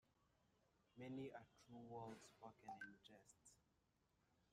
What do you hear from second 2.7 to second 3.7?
in jest.